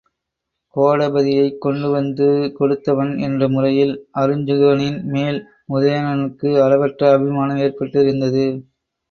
[0.75, 5.39] கோடபதியைக் கொண்டுவந்து கொடுத்தவன் என்ற முறையில் அருஞ்சுகனின்மேல்
[5.73, 8.45] உதயணனுக்கு அளவற்ற அபிமானம் ஏற்பட்டிருந்தது.